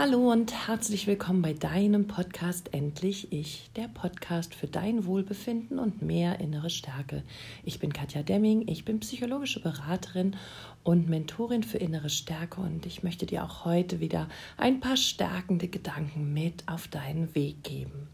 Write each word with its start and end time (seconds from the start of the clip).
Hallo 0.00 0.32
und 0.32 0.66
herzlich 0.66 1.06
willkommen 1.06 1.42
bei 1.42 1.52
deinem 1.52 2.06
Podcast 2.06 2.72
Endlich 2.72 3.34
Ich, 3.34 3.70
der 3.76 3.86
Podcast 3.86 4.54
für 4.54 4.66
dein 4.66 5.04
Wohlbefinden 5.04 5.78
und 5.78 6.00
mehr 6.00 6.40
innere 6.40 6.70
Stärke. 6.70 7.22
Ich 7.64 7.80
bin 7.80 7.92
Katja 7.92 8.22
Demming, 8.22 8.66
ich 8.66 8.86
bin 8.86 9.00
psychologische 9.00 9.60
Beraterin 9.60 10.36
und 10.84 11.10
Mentorin 11.10 11.62
für 11.62 11.76
innere 11.76 12.08
Stärke 12.08 12.62
und 12.62 12.86
ich 12.86 13.02
möchte 13.02 13.26
dir 13.26 13.44
auch 13.44 13.66
heute 13.66 14.00
wieder 14.00 14.26
ein 14.56 14.80
paar 14.80 14.96
stärkende 14.96 15.68
Gedanken 15.68 16.32
mit 16.32 16.66
auf 16.66 16.88
deinen 16.88 17.34
Weg 17.34 17.62
geben. 17.62 18.08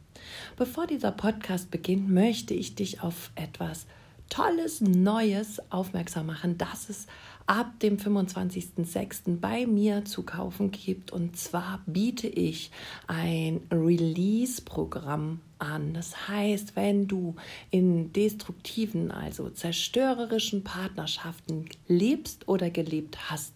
Bevor 0.57 0.89
dieser 0.89 1.12
Podcast 1.12 1.71
beginnt, 1.71 2.09
möchte 2.11 2.53
ich 2.53 2.75
dich 2.75 3.00
auf 3.00 3.31
etwas 3.37 3.87
Tolles, 4.29 4.80
Neues 4.80 5.61
aufmerksam 5.71 6.26
machen, 6.26 6.58
das 6.58 6.89
es 6.89 7.07
ab 7.46 7.79
dem 7.80 7.96
25.06. 7.96 9.39
bei 9.40 9.67
mir 9.67 10.04
zu 10.04 10.25
kaufen 10.25 10.71
gibt. 10.72 11.12
Und 11.12 11.36
zwar 11.36 11.80
biete 11.86 12.26
ich 12.26 12.70
ein 13.07 13.61
Release-Programm 13.70 15.40
an. 15.58 15.94
Das 15.94 16.29
heißt, 16.29 16.76
wenn 16.76 17.07
du 17.07 17.36
in 17.70 18.12
destruktiven, 18.12 19.11
also 19.11 19.48
zerstörerischen 19.48 20.64
Partnerschaften 20.64 21.67
lebst 21.86 22.48
oder 22.48 22.70
gelebt 22.70 23.31
hast 23.31 23.54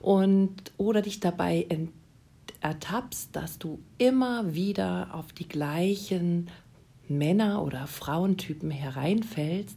und 0.00 0.72
oder 0.78 1.02
dich 1.02 1.20
dabei 1.20 1.66
ertappst, 2.60 3.36
dass 3.36 3.58
du 3.58 3.78
immer 3.98 4.54
wieder 4.54 5.10
auf 5.12 5.32
die 5.32 5.48
gleichen 5.48 6.48
Männer- 7.08 7.62
oder 7.62 7.86
Frauentypen 7.86 8.70
hereinfällst, 8.70 9.76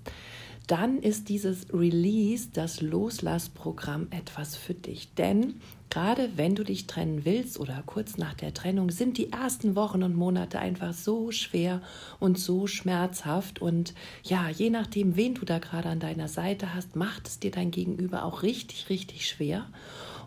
dann 0.69 0.99
ist 0.99 1.29
dieses 1.29 1.73
Release, 1.73 2.49
das 2.53 2.79
Loslassprogramm 2.79 4.07
etwas 4.11 4.55
für 4.55 4.75
dich. 4.75 5.11
Denn 5.15 5.55
gerade 5.89 6.29
wenn 6.35 6.53
du 6.53 6.63
dich 6.63 6.85
trennen 6.85 7.25
willst 7.25 7.59
oder 7.59 7.81
kurz 7.87 8.17
nach 8.17 8.35
der 8.35 8.53
Trennung, 8.53 8.91
sind 8.91 9.17
die 9.17 9.31
ersten 9.31 9.75
Wochen 9.75 10.03
und 10.03 10.15
Monate 10.15 10.59
einfach 10.59 10.93
so 10.93 11.31
schwer 11.31 11.81
und 12.19 12.37
so 12.37 12.67
schmerzhaft. 12.67 13.59
Und 13.59 13.95
ja, 14.23 14.47
je 14.47 14.69
nachdem, 14.69 15.15
wen 15.15 15.33
du 15.33 15.43
da 15.43 15.57
gerade 15.57 15.89
an 15.89 15.99
deiner 15.99 16.27
Seite 16.27 16.75
hast, 16.75 16.95
macht 16.95 17.27
es 17.27 17.39
dir 17.39 17.49
dein 17.49 17.71
Gegenüber 17.71 18.23
auch 18.23 18.43
richtig, 18.43 18.89
richtig 18.91 19.27
schwer. 19.27 19.65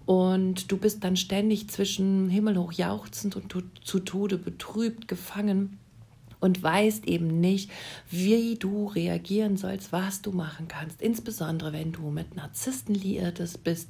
Und 0.06 0.72
du 0.72 0.77
bist 0.77 1.05
dann 1.05 1.14
ständig 1.14 1.69
zwischen 1.69 2.28
himmelhoch 2.28 2.72
jauchzend 2.72 3.37
und 3.37 3.55
zu 3.84 4.00
Tode 4.00 4.39
betrübt 4.39 5.06
gefangen 5.06 5.78
und 6.43 6.62
weißt 6.62 7.07
eben 7.07 7.41
nicht, 7.41 7.71
wie 8.11 8.57
du 8.57 8.89
reagieren 8.89 9.57
sollst, 9.57 9.93
was 9.93 10.23
du 10.23 10.33
machen 10.33 10.67
kannst. 10.67 11.01
Insbesondere 11.01 11.73
wenn 11.73 11.93
du 11.93 12.11
mit 12.11 12.34
Narzissten 12.34 12.95
liiertes 12.95 13.57
bist, 13.57 13.89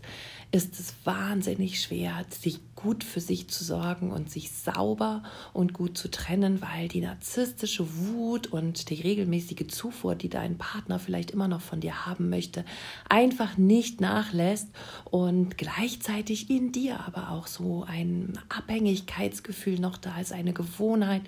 ist 0.52 0.78
es 0.78 0.94
wahnsinnig 1.04 1.80
schwer, 1.80 2.26
sich 2.28 2.60
gut 2.74 3.04
für 3.04 3.20
sich 3.20 3.48
zu 3.48 3.64
sorgen 3.64 4.10
und 4.10 4.30
sich 4.30 4.50
sauber 4.50 5.22
und 5.54 5.72
gut 5.72 5.96
zu 5.96 6.10
trennen, 6.10 6.60
weil 6.60 6.88
die 6.88 7.00
narzisstische 7.00 7.86
Wut 7.96 8.48
und 8.48 8.90
die 8.90 9.00
regelmäßige 9.00 9.68
Zufuhr, 9.68 10.14
die 10.14 10.28
dein 10.28 10.58
Partner 10.58 10.98
vielleicht 10.98 11.30
immer 11.30 11.48
noch 11.48 11.60
von 11.62 11.80
dir 11.80 12.06
haben 12.06 12.28
möchte, 12.28 12.64
einfach 13.08 13.56
nicht 13.56 14.00
nachlässt 14.00 14.68
und 15.04 15.56
gleichzeitig 15.56 16.50
in 16.50 16.72
dir 16.72 17.00
aber 17.06 17.30
auch 17.30 17.46
so 17.46 17.84
ein 17.88 18.38
Abhängigkeitsgefühl 18.48 19.78
noch 19.78 19.96
da 19.96 20.20
ist, 20.20 20.32
eine 20.32 20.52
Gewohnheit, 20.52 21.22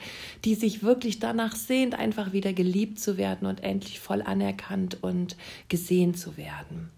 die 0.44 0.56
sich 0.56 0.82
wirklich 0.82 1.13
danach 1.20 1.56
sehnt, 1.56 1.94
einfach 1.94 2.32
wieder 2.32 2.52
geliebt 2.52 2.98
zu 2.98 3.16
werden 3.16 3.46
und 3.46 3.62
endlich 3.62 4.00
voll 4.00 4.22
anerkannt 4.22 4.98
und 5.02 5.36
gesehen 5.68 6.14
zu 6.14 6.36
werden. 6.36 6.90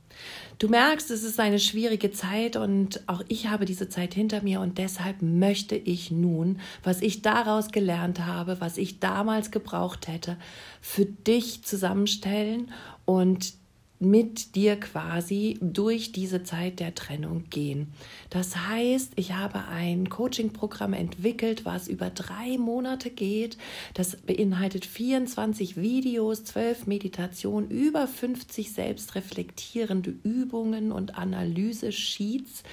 Du 0.58 0.68
merkst, 0.68 1.10
es 1.10 1.22
ist 1.22 1.38
eine 1.38 1.58
schwierige 1.58 2.10
Zeit 2.10 2.56
und 2.56 3.02
auch 3.06 3.22
ich 3.28 3.48
habe 3.48 3.66
diese 3.66 3.90
Zeit 3.90 4.14
hinter 4.14 4.42
mir 4.42 4.60
und 4.60 4.78
deshalb 4.78 5.20
möchte 5.20 5.76
ich 5.76 6.10
nun, 6.10 6.60
was 6.82 7.02
ich 7.02 7.20
daraus 7.20 7.68
gelernt 7.68 8.24
habe, 8.24 8.58
was 8.60 8.78
ich 8.78 8.98
damals 8.98 9.50
gebraucht 9.50 10.08
hätte, 10.08 10.38
für 10.80 11.04
dich 11.04 11.62
zusammenstellen 11.62 12.72
und 13.04 13.52
mit 13.98 14.54
dir 14.54 14.78
quasi 14.78 15.58
durch 15.60 16.12
diese 16.12 16.42
Zeit 16.42 16.80
der 16.80 16.94
Trennung 16.94 17.44
gehen. 17.50 17.92
Das 18.30 18.56
heißt, 18.56 19.12
ich 19.16 19.32
habe 19.32 19.64
ein 19.66 20.10
Coaching-Programm 20.10 20.92
entwickelt, 20.92 21.64
was 21.64 21.88
über 21.88 22.10
drei 22.10 22.58
Monate 22.58 23.10
geht. 23.10 23.56
Das 23.94 24.16
beinhaltet 24.16 24.84
24 24.84 25.76
Videos, 25.76 26.44
12 26.44 26.86
Meditationen, 26.86 27.70
über 27.70 28.06
50 28.06 28.72
selbstreflektierende 28.72 30.14
Übungen 30.22 30.92
und 30.92 31.16
Analyse-Sheets. 31.16 32.64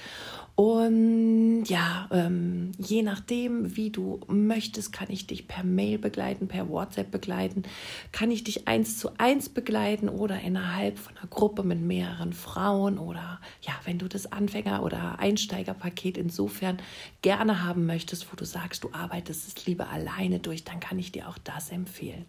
Und 0.56 1.64
ja, 1.64 2.08
ähm, 2.12 2.70
je 2.78 3.02
nachdem, 3.02 3.76
wie 3.76 3.90
du 3.90 4.20
möchtest, 4.28 4.92
kann 4.92 5.08
ich 5.10 5.26
dich 5.26 5.48
per 5.48 5.64
Mail 5.64 5.98
begleiten, 5.98 6.46
per 6.46 6.68
WhatsApp 6.68 7.10
begleiten, 7.10 7.64
kann 8.12 8.30
ich 8.30 8.44
dich 8.44 8.68
eins 8.68 8.98
zu 8.98 9.18
eins 9.18 9.48
begleiten 9.48 10.08
oder 10.08 10.40
innerhalb 10.40 11.00
von 11.00 11.16
einer 11.16 11.26
Gruppe 11.26 11.64
mit 11.64 11.80
mehreren 11.80 12.32
Frauen 12.32 12.98
oder 12.98 13.40
ja, 13.62 13.72
wenn 13.84 13.98
du 13.98 14.06
das 14.06 14.30
Anfänger- 14.30 14.84
oder 14.84 15.18
Einsteigerpaket 15.18 16.16
insofern 16.16 16.78
gerne 17.22 17.64
haben 17.64 17.84
möchtest, 17.86 18.30
wo 18.30 18.36
du 18.36 18.44
sagst, 18.44 18.84
du 18.84 18.90
arbeitest 18.92 19.48
es 19.48 19.66
lieber 19.66 19.88
alleine 19.88 20.38
durch, 20.38 20.62
dann 20.62 20.78
kann 20.78 21.00
ich 21.00 21.10
dir 21.10 21.28
auch 21.28 21.38
das 21.38 21.70
empfehlen. 21.70 22.26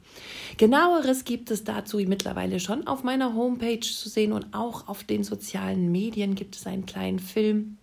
Genaueres 0.57 1.25
gibt 1.25 1.51
es 1.51 1.63
dazu 1.63 1.97
mittlerweile 1.97 2.59
schon 2.59 2.87
auf 2.87 3.03
meiner 3.03 3.35
Homepage 3.35 3.81
zu 3.81 4.09
sehen 4.09 4.33
und 4.33 4.55
auch 4.55 4.87
auf 4.87 5.03
den 5.03 5.23
sozialen 5.23 5.91
Medien 5.91 6.33
gibt 6.33 6.55
es 6.55 6.65
einen 6.65 6.87
kleinen 6.87 7.19
Film 7.19 7.77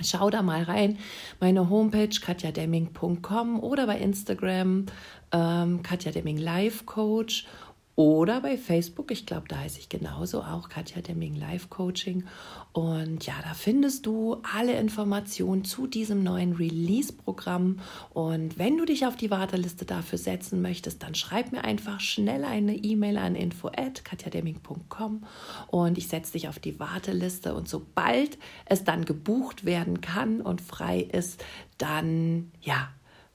Schau 0.00 0.30
da 0.30 0.42
mal 0.42 0.62
rein. 0.62 0.98
Meine 1.38 1.68
Homepage 1.68 2.18
katjademming.com 2.20 3.60
oder 3.60 3.86
bei 3.86 3.98
Instagram 3.98 4.86
ähm, 5.32 5.82
Katja 5.82 6.12
Demming 6.12 6.38
Life 6.38 6.84
Coach 6.84 7.46
oder 7.94 8.40
bei 8.40 8.56
Facebook, 8.56 9.10
ich 9.10 9.26
glaube, 9.26 9.48
da 9.48 9.58
heiße 9.58 9.78
ich 9.78 9.90
genauso 9.90 10.42
auch 10.42 10.70
Katja 10.70 11.02
Demming 11.02 11.34
Life 11.34 11.68
Coaching. 11.68 12.24
Und 12.72 13.26
ja, 13.26 13.34
da 13.42 13.52
findest 13.52 14.06
du 14.06 14.38
alle 14.54 14.78
Informationen 14.78 15.64
zu 15.64 15.86
diesem 15.86 16.22
neuen 16.22 16.54
Release-Programm. 16.54 17.80
Und 18.14 18.58
wenn 18.58 18.78
du 18.78 18.86
dich 18.86 19.04
auf 19.06 19.16
die 19.16 19.30
Warteliste 19.30 19.84
dafür 19.84 20.16
setzen 20.16 20.62
möchtest, 20.62 21.02
dann 21.02 21.14
schreib 21.14 21.52
mir 21.52 21.64
einfach 21.64 22.00
schnell 22.00 22.44
eine 22.44 22.74
E-Mail 22.76 23.18
an 23.18 23.34
info@katjademming.com 23.34 25.24
und 25.68 25.98
ich 25.98 26.08
setze 26.08 26.32
dich 26.32 26.48
auf 26.48 26.58
die 26.58 26.80
Warteliste. 26.80 27.54
Und 27.54 27.68
sobald 27.68 28.38
es 28.64 28.84
dann 28.84 29.04
gebucht 29.04 29.66
werden 29.66 30.00
kann 30.00 30.40
und 30.40 30.62
frei 30.62 31.00
ist, 31.00 31.44
dann 31.76 32.52
ja, 32.62 32.88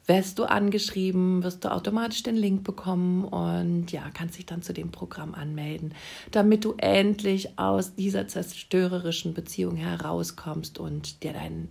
wirst 0.07 0.39
du 0.39 0.45
angeschrieben, 0.45 1.43
wirst 1.43 1.65
du 1.65 1.71
automatisch 1.71 2.23
den 2.23 2.37
Link 2.37 2.63
bekommen 2.63 3.25
und 3.25 3.91
ja, 3.91 4.09
kannst 4.13 4.37
dich 4.37 4.45
dann 4.45 4.61
zu 4.61 4.73
dem 4.73 4.91
Programm 4.91 5.35
anmelden, 5.35 5.93
damit 6.31 6.63
du 6.65 6.73
endlich 6.77 7.59
aus 7.59 7.95
dieser 7.95 8.27
zerstörerischen 8.27 9.33
Beziehung 9.33 9.75
herauskommst 9.75 10.79
und 10.79 11.23
dir 11.23 11.33
dein 11.33 11.69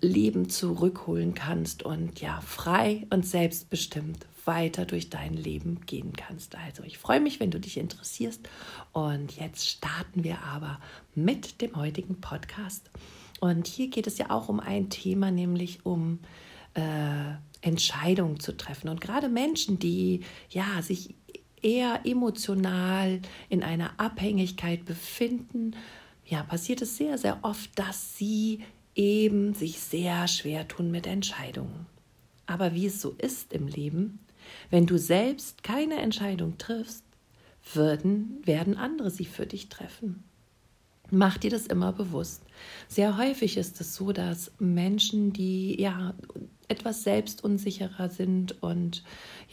Leben 0.00 0.48
zurückholen 0.48 1.34
kannst 1.34 1.82
und 1.82 2.20
ja, 2.20 2.40
frei 2.40 3.06
und 3.10 3.26
selbstbestimmt 3.26 4.26
weiter 4.44 4.84
durch 4.84 5.10
dein 5.10 5.34
Leben 5.34 5.80
gehen 5.86 6.12
kannst. 6.12 6.54
Also 6.56 6.82
ich 6.84 6.98
freue 6.98 7.20
mich, 7.20 7.40
wenn 7.40 7.50
du 7.50 7.58
dich 7.58 7.78
interessierst 7.78 8.48
und 8.92 9.36
jetzt 9.36 9.68
starten 9.68 10.22
wir 10.22 10.42
aber 10.42 10.78
mit 11.14 11.60
dem 11.60 11.74
heutigen 11.76 12.20
Podcast. 12.20 12.90
Und 13.40 13.66
hier 13.66 13.88
geht 13.88 14.06
es 14.06 14.18
ja 14.18 14.30
auch 14.30 14.48
um 14.48 14.60
ein 14.60 14.90
Thema, 14.90 15.30
nämlich 15.30 15.84
um 15.84 16.20
äh, 16.74 17.34
Entscheidungen 17.60 18.40
zu 18.40 18.56
treffen. 18.56 18.88
Und 18.88 19.00
gerade 19.00 19.28
Menschen, 19.28 19.78
die 19.78 20.20
ja 20.50 20.82
sich 20.82 21.14
eher 21.62 22.00
emotional 22.04 23.20
in 23.48 23.62
einer 23.62 23.98
Abhängigkeit 23.98 24.84
befinden, 24.84 25.74
ja, 26.26 26.42
passiert 26.42 26.82
es 26.82 26.96
sehr, 26.96 27.18
sehr 27.18 27.38
oft, 27.42 27.78
dass 27.78 28.16
sie 28.16 28.64
eben 28.94 29.54
sich 29.54 29.80
sehr 29.80 30.28
schwer 30.28 30.68
tun 30.68 30.90
mit 30.90 31.06
Entscheidungen. 31.06 31.86
Aber 32.46 32.74
wie 32.74 32.86
es 32.86 33.00
so 33.00 33.10
ist 33.12 33.52
im 33.52 33.66
Leben, 33.66 34.20
wenn 34.70 34.86
du 34.86 34.98
selbst 34.98 35.62
keine 35.62 35.96
Entscheidung 35.96 36.58
triffst, 36.58 37.04
würden, 37.72 38.42
werden 38.44 38.76
andere 38.76 39.10
sie 39.10 39.24
für 39.24 39.46
dich 39.46 39.70
treffen. 39.70 40.22
Mach 41.10 41.38
dir 41.38 41.50
das 41.50 41.66
immer 41.66 41.92
bewusst. 41.92 42.42
Sehr 42.88 43.16
häufig 43.16 43.56
ist 43.56 43.80
es 43.80 43.94
so, 43.94 44.12
dass 44.12 44.52
Menschen, 44.58 45.32
die 45.32 45.80
ja 45.80 46.14
etwas 46.68 47.02
selbstunsicherer 47.02 48.08
sind 48.08 48.62
und 48.62 49.02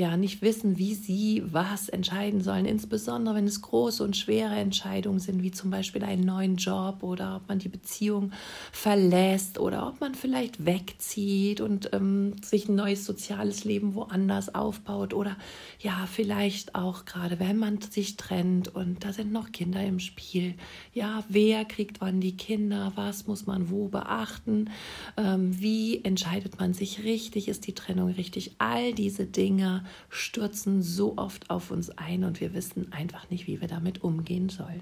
ja 0.01 0.17
nicht 0.17 0.41
wissen, 0.41 0.77
wie 0.77 0.95
sie 0.95 1.43
was 1.45 1.87
entscheiden 1.87 2.41
sollen, 2.41 2.65
insbesondere 2.65 3.35
wenn 3.35 3.45
es 3.45 3.61
große 3.61 4.03
und 4.03 4.17
schwere 4.17 4.55
Entscheidungen 4.55 5.19
sind, 5.19 5.43
wie 5.43 5.51
zum 5.51 5.69
Beispiel 5.69 6.03
einen 6.03 6.23
neuen 6.23 6.57
Job 6.57 7.03
oder 7.03 7.37
ob 7.37 7.47
man 7.47 7.59
die 7.59 7.69
Beziehung 7.69 8.31
verlässt 8.71 9.59
oder 9.59 9.87
ob 9.87 10.01
man 10.01 10.15
vielleicht 10.15 10.65
wegzieht 10.65 11.61
und 11.61 11.93
ähm, 11.93 12.33
sich 12.43 12.67
ein 12.67 12.75
neues 12.75 13.05
soziales 13.05 13.63
Leben 13.63 13.93
woanders 13.95 14.53
aufbaut 14.53 15.13
oder 15.13 15.37
ja 15.79 16.07
vielleicht 16.11 16.75
auch 16.75 17.05
gerade 17.05 17.39
wenn 17.39 17.57
man 17.57 17.79
sich 17.79 18.17
trennt 18.17 18.73
und 18.73 19.03
da 19.05 19.13
sind 19.13 19.31
noch 19.31 19.51
Kinder 19.51 19.83
im 19.83 19.99
Spiel, 19.99 20.55
ja 20.93 21.23
wer 21.29 21.63
kriegt 21.65 22.01
wann 22.01 22.19
die 22.19 22.35
Kinder, 22.35 22.91
was 22.95 23.27
muss 23.27 23.45
man 23.45 23.69
wo 23.69 23.87
beachten, 23.87 24.69
ähm, 25.15 25.59
wie 25.61 26.03
entscheidet 26.03 26.59
man 26.59 26.73
sich 26.73 27.03
richtig, 27.03 27.47
ist 27.47 27.67
die 27.67 27.75
Trennung 27.75 28.09
richtig. 28.11 28.55
All 28.57 28.93
diese 28.93 29.25
Dinge 29.25 29.83
stürzen 30.09 30.81
so 30.81 31.17
oft 31.17 31.49
auf 31.49 31.71
uns 31.71 31.89
ein 31.91 32.23
und 32.23 32.41
wir 32.41 32.53
wissen 32.53 32.91
einfach 32.91 33.29
nicht, 33.29 33.47
wie 33.47 33.61
wir 33.61 33.67
damit 33.67 34.03
umgehen 34.03 34.49
sollen. 34.49 34.81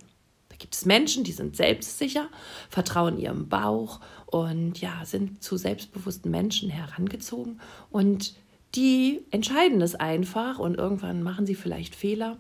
Da 0.50 0.56
gibt 0.58 0.76
es 0.76 0.86
Menschen, 0.86 1.24
die 1.24 1.32
sind 1.32 1.56
selbstsicher, 1.56 2.30
vertrauen 2.70 3.20
ihrem 3.20 3.50
Bauch 3.50 4.02
und 4.26 4.80
ja, 4.82 5.06
sind 5.06 5.44
zu 5.44 5.58
selbstbewussten 5.58 6.32
Menschen 6.32 6.70
herangezogen 6.70 7.60
und 7.90 8.36
die 8.76 9.26
entscheiden 9.32 9.82
es 9.82 9.96
einfach 9.96 10.60
und 10.60 10.76
irgendwann 10.76 11.24
machen 11.24 11.46
sie 11.46 11.56
vielleicht 11.56 11.96
Fehler 11.96 12.38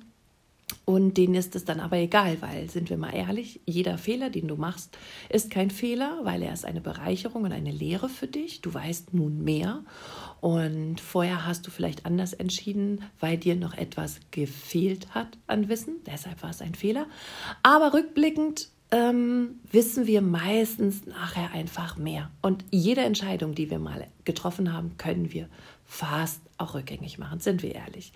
und 0.86 1.18
denen 1.18 1.36
ist 1.36 1.56
es 1.56 1.66
dann 1.66 1.80
aber 1.80 1.98
egal, 1.98 2.42
weil, 2.42 2.69
sind 2.69 2.89
wir 2.89 2.98
mal 2.98 3.13
ehrlich, 3.13 3.62
jeder 3.66 3.98
Fehler, 3.98 4.30
den 4.30 4.48
du 4.48 4.56
machst, 4.56 4.98
ist 5.30 5.51
kein 5.51 5.69
Fehler, 5.71 6.19
weil 6.24 6.42
er 6.42 6.54
ist 6.54 6.66
eine 6.66 6.81
Bereicherung 6.81 7.44
und 7.44 7.51
eine 7.51 7.71
Lehre 7.71 8.10
für 8.10 8.27
dich. 8.27 8.62
Du 8.62 8.74
weißt 8.74 9.13
nun 9.13 9.44
mehr. 9.44 9.83
Und 10.42 11.00
vorher 11.00 11.45
hast 11.45 11.68
du 11.68 11.71
vielleicht 11.71 12.06
anders 12.06 12.33
entschieden, 12.33 13.04
weil 13.19 13.38
dir 13.38 13.56
noch 13.56 13.75
etwas 13.75 14.19
gefehlt 14.31 15.13
hat 15.13 15.38
an 15.48 15.69
Wissen. 15.69 15.98
Deshalb 16.06 16.42
war 16.44 16.50
es 16.50 16.62
ein 16.62 16.75
Fehler. 16.75 17.07
Aber 17.62 17.94
rückblickend 17.94 18.69
ähm, 18.92 19.60
wissen 19.72 20.07
wir 20.07 20.22
meistens 20.22 21.06
nachher 21.06 21.51
einfach 21.51 21.98
mehr. 21.98 22.31
Und 22.42 22.65
jede 22.72 23.01
Entscheidung, 23.01 23.54
die 23.54 23.69
wir 23.69 23.80
mal 23.80 24.07
getroffen 24.24 24.74
haben, 24.74 24.98
können 24.98 25.31
wir 25.31 25.50
fast 25.86 26.42
auch 26.57 26.74
rückgängig 26.74 27.19
machen, 27.19 27.39
sind 27.39 27.62
wir 27.62 27.75
ehrlich. 27.75 28.13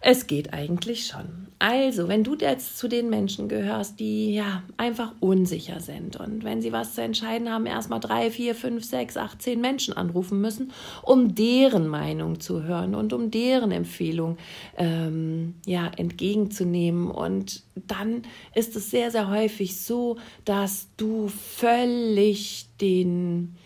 Es 0.00 0.26
geht 0.26 0.52
eigentlich 0.52 1.06
schon. 1.06 1.48
Also, 1.60 2.06
wenn 2.06 2.22
du 2.22 2.36
jetzt 2.36 2.78
zu 2.78 2.86
den 2.86 3.10
Menschen 3.10 3.48
gehörst, 3.48 3.98
die 3.98 4.32
ja 4.32 4.62
einfach 4.76 5.12
unsicher 5.18 5.80
sind 5.80 6.14
und 6.14 6.44
wenn 6.44 6.62
sie 6.62 6.70
was 6.70 6.94
zu 6.94 7.02
entscheiden 7.02 7.50
haben, 7.50 7.66
erstmal 7.66 7.98
drei, 7.98 8.30
vier, 8.30 8.54
fünf, 8.54 8.84
sechs, 8.84 9.16
acht, 9.16 9.42
zehn 9.42 9.60
Menschen 9.60 9.92
anrufen 9.92 10.40
müssen, 10.40 10.70
um 11.02 11.34
deren 11.34 11.88
Meinung 11.88 12.38
zu 12.38 12.62
hören 12.62 12.94
und 12.94 13.12
um 13.12 13.32
deren 13.32 13.72
Empfehlung 13.72 14.36
ähm, 14.76 15.54
ja, 15.66 15.90
entgegenzunehmen. 15.96 17.10
Und 17.10 17.64
dann 17.74 18.22
ist 18.54 18.76
es 18.76 18.92
sehr, 18.92 19.10
sehr 19.10 19.28
häufig 19.28 19.80
so, 19.80 20.16
dass 20.44 20.86
du 20.96 21.26
völlig 21.26 22.68
den, 22.80 23.56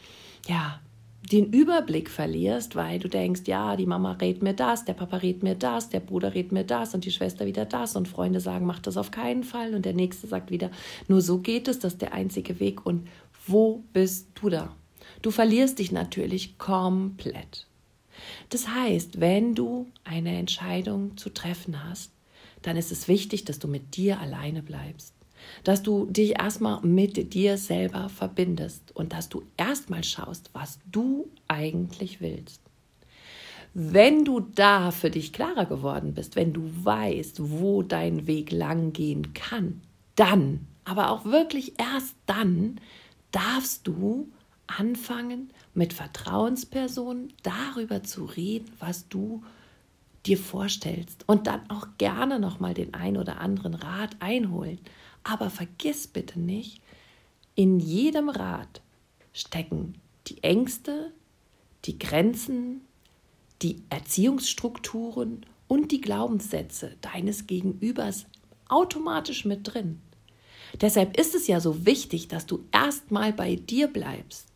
ja, 0.49 0.81
den 1.31 1.53
Überblick 1.53 2.11
verlierst, 2.11 2.75
weil 2.75 2.99
du 2.99 3.09
denkst, 3.09 3.43
ja, 3.47 3.77
die 3.77 3.87
Mama 3.87 4.13
rät 4.13 4.43
mir 4.43 4.55
das, 4.55 4.85
der 4.85 4.95
Papa 4.95 5.19
rät 5.19 5.43
mir 5.43 5.55
das, 5.55 5.89
der 5.89 6.01
Bruder 6.01 6.35
rät 6.35 6.51
mir 6.51 6.65
das 6.65 6.95
und 6.95 7.05
die 7.05 7.13
Schwester 7.13 7.47
wieder 7.47 7.65
das 7.65 7.95
und 7.95 8.09
Freunde 8.09 8.41
sagen, 8.41 8.67
mach 8.67 8.81
das 8.81 8.97
auf 8.97 9.13
keinen 9.13 9.45
Fall 9.45 9.75
und 9.75 9.85
der 9.85 9.95
nächste 9.95 10.27
sagt 10.27 10.51
wieder, 10.51 10.71
nur 11.07 11.21
so 11.21 11.39
geht 11.39 11.69
es, 11.69 11.79
das 11.79 11.95
ist 11.95 12.03
der 12.03 12.13
einzige 12.13 12.59
Weg 12.59 12.85
und 12.85 13.09
wo 13.47 13.85
bist 13.93 14.29
du 14.35 14.49
da? 14.49 14.75
Du 15.21 15.31
verlierst 15.31 15.79
dich 15.79 15.93
natürlich 15.93 16.59
komplett. 16.59 17.67
Das 18.51 18.69
heißt, 18.69 19.21
wenn 19.21 19.55
du 19.55 19.87
eine 20.05 20.37
Entscheidung 20.37 21.17
zu 21.17 21.31
treffen 21.31 21.89
hast, 21.89 22.11
dann 22.63 22.77
ist 22.77 22.93
es 22.93 23.09
wichtig, 23.09 23.45
dass 23.45 23.59
du 23.59 23.69
mit 23.69 23.97
dir 23.97 24.21
alleine 24.21 24.63
bleibst 24.63 25.15
dass 25.65 25.83
du 25.83 26.06
dich 26.06 26.39
erstmal 26.39 26.81
mit 26.83 27.35
dir 27.35 27.59
selber 27.59 28.09
verbindest 28.09 28.94
und 28.94 29.12
dass 29.12 29.29
du 29.29 29.43
erstmal 29.56 30.05
schaust, 30.05 30.50
was 30.53 30.79
du 30.91 31.29
eigentlich 31.49 32.21
willst. 32.21 32.61
Wenn 33.75 34.25
du 34.25 34.41
da 34.41 34.91
für 34.91 35.11
dich 35.11 35.33
klarer 35.33 35.65
geworden 35.65 36.12
bist, 36.15 36.37
wenn 36.37 36.53
du 36.53 36.71
weißt, 36.85 37.50
wo 37.50 37.83
dein 37.83 38.27
Weg 38.27 38.53
lang 38.53 38.93
gehen 38.93 39.33
kann, 39.33 39.81
dann, 40.15 40.67
aber 40.85 41.11
auch 41.11 41.25
wirklich 41.25 41.75
erst 41.79 42.17
dann, 42.27 42.81
darfst 43.31 43.87
du 43.87 44.29
anfangen, 44.67 45.50
mit 45.75 45.93
Vertrauenspersonen 45.93 47.33
darüber 47.43 48.03
zu 48.03 48.25
reden, 48.25 48.71
was 48.79 49.09
du 49.09 49.43
dir 50.27 50.39
vorstellst 50.39 51.25
und 51.27 51.47
dann 51.47 51.69
auch 51.69 51.89
gerne 51.99 52.39
noch 52.39 52.61
mal 52.61 52.75
den 52.75 52.94
ein 52.94 53.17
oder 53.17 53.41
anderen 53.41 53.75
Rat 53.75 54.17
einholen. 54.21 54.79
Aber 55.25 55.51
vergiss 55.51 56.07
bitte 56.07 56.41
nicht, 56.41 56.81
in 57.55 57.79
jedem 57.81 58.29
Rat 58.29 58.81
stecken 59.33 59.95
die 60.27 60.43
Ängste, 60.43 61.13
die 61.85 61.99
Grenzen, 61.99 62.83
die 63.63 63.83
Erziehungsstrukturen 63.91 65.45
und 65.69 65.93
die 65.93 66.01
Glaubenssätze 66.01 66.97
deines 67.01 67.47
Gegenübers 67.47 68.27
automatisch 68.69 69.45
mit 69.45 69.73
drin. 69.73 70.01
Deshalb 70.81 71.19
ist 71.19 71.35
es 71.35 71.47
ja 71.47 71.61
so 71.61 71.85
wichtig, 71.85 72.29
dass 72.29 72.47
du 72.47 72.65
erstmal 72.73 73.33
bei 73.33 73.57
dir 73.57 73.89
bleibst. 73.89 74.47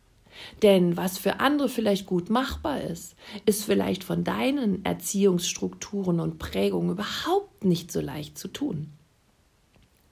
Denn 0.61 0.97
was 0.97 1.17
für 1.17 1.39
andere 1.39 1.69
vielleicht 1.69 2.05
gut 2.05 2.29
machbar 2.29 2.81
ist, 2.81 3.15
ist 3.45 3.63
vielleicht 3.63 4.03
von 4.03 4.23
deinen 4.23 4.85
Erziehungsstrukturen 4.85 6.19
und 6.19 6.37
Prägungen 6.37 6.91
überhaupt 6.91 7.63
nicht 7.63 7.91
so 7.91 8.01
leicht 8.01 8.37
zu 8.37 8.47
tun. 8.47 8.91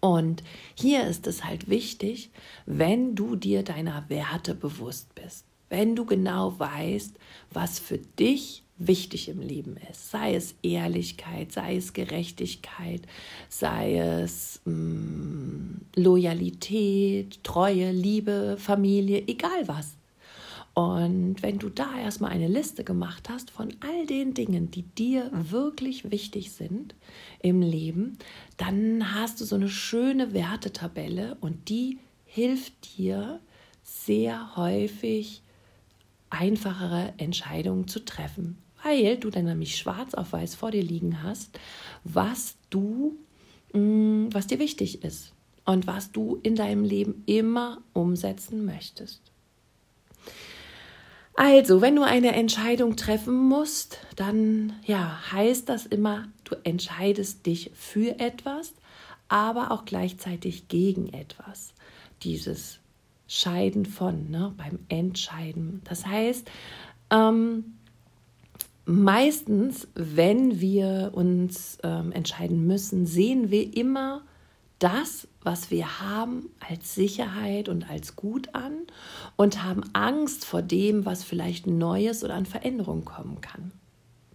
Und 0.06 0.44
hier 0.76 1.08
ist 1.08 1.26
es 1.26 1.44
halt 1.44 1.68
wichtig, 1.68 2.30
wenn 2.68 3.16
du 3.16 3.36
dir 3.36 3.64
deiner 3.64 4.08
Werte 4.08 4.54
bewusst 4.54 5.16
bist, 5.16 5.46
wenn 5.70 5.96
du 5.96 6.06
genau 6.06 6.60
weißt, 6.60 7.16
was 7.52 7.80
für 7.80 7.98
dich 7.98 8.62
wichtig 8.78 9.30
im 9.30 9.42
Leben 9.42 9.78
ist, 9.90 10.12
sei 10.12 10.36
es 10.36 10.54
Ehrlichkeit, 10.62 11.52
sei 11.52 11.78
es 11.78 11.94
Gerechtigkeit, 11.94 13.02
sei 13.50 13.98
es 13.98 14.62
mh, 14.66 14.74
mm, 14.76 15.82
Loyalität, 15.96 17.44
Treue, 17.44 17.92
Liebe, 17.92 18.58
Familie, 18.60 19.24
egal 19.28 19.68
was. 19.68 19.98
Und 20.76 21.42
wenn 21.42 21.58
du 21.58 21.70
da 21.70 21.98
erstmal 21.98 22.32
eine 22.32 22.50
Liste 22.50 22.84
gemacht 22.84 23.30
hast 23.30 23.50
von 23.50 23.70
all 23.80 24.06
den 24.06 24.34
Dingen, 24.34 24.72
die 24.72 24.84
dir 24.84 25.32
wirklich 25.32 26.12
wichtig 26.12 26.52
sind 26.52 26.96
im 27.40 27.62
Leben, 27.62 28.18
dann 28.58 29.16
hast 29.16 29.40
du 29.40 29.46
so 29.46 29.56
eine 29.56 29.70
schöne 29.70 30.34
Wertetabelle 30.34 31.38
und 31.40 31.70
die 31.70 32.00
hilft 32.26 32.98
dir 32.98 33.40
sehr 33.84 34.58
häufig 34.58 35.44
einfachere 36.30 37.14
Entscheidungen 37.20 37.88
zu 37.88 38.04
treffen, 38.04 38.58
weil 38.84 39.16
du 39.16 39.30
dann 39.30 39.46
nämlich 39.46 39.78
schwarz 39.78 40.14
auf 40.14 40.34
weiß 40.34 40.56
vor 40.56 40.72
dir 40.72 40.84
liegen 40.84 41.24
hast, 41.24 41.58
was 42.04 42.58
du, 42.70 43.18
mm, 43.72 44.28
was 44.32 44.48
dir 44.48 44.60
wichtig 44.60 45.06
ist 45.06 45.32
und 45.64 45.88
was 45.88 46.12
du 46.12 46.38
in 46.44 46.56
deinem 46.56 46.84
Leben 46.84 47.24
immer 47.28 47.82
umsetzen 47.94 48.66
möchtest. 48.66 49.22
Also, 51.36 51.82
wenn 51.82 51.98
du 51.98 52.04
eine 52.04 52.34
Entscheidung 52.34 52.96
treffen 52.96 53.36
musst, 53.36 54.00
dann 54.16 54.74
ja, 54.86 55.20
heißt 55.32 55.68
das 55.68 55.86
immer, 55.86 56.30
du 56.46 56.56
entscheidest 56.64 57.46
dich 57.46 57.72
für 57.74 58.20
etwas, 58.20 58.74
aber 59.28 59.72
auch 59.72 59.84
gleichzeitig 59.84 60.70
gegen 60.70 61.12
etwas. 61.12 61.74
Dieses 62.24 62.80
Scheiden 63.28 63.86
von, 63.86 64.30
ne, 64.30 64.54
beim 64.56 64.80
Entscheiden. 64.88 65.82
Das 65.84 66.06
heißt, 66.06 66.50
ähm, 67.10 67.76
meistens, 68.86 69.90
wenn 69.94 70.62
wir 70.62 71.12
uns 71.14 71.80
ähm, 71.84 72.14
entscheiden 72.14 72.66
müssen, 72.66 73.06
sehen 73.06 73.52
wir 73.52 73.76
immer 73.76 74.22
das, 74.80 75.28
was 75.42 75.72
wir 75.72 76.02
haben, 76.02 76.50
als 76.68 76.96
Sicherheit 76.96 77.70
und 77.70 77.90
als 77.90 78.16
Gut 78.16 78.54
an 78.54 78.74
und 79.36 79.64
haben 79.64 79.84
Angst 79.94 80.46
vor 80.46 80.62
dem, 80.62 81.06
was 81.06 81.24
vielleicht 81.24 81.68
Neues 81.68 82.24
oder 82.24 82.36
an 82.36 82.46
Veränderung 82.46 83.06
kommen 83.06 83.42
kann. 83.42 83.72